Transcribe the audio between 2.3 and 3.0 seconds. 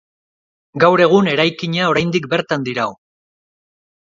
bertan dirau.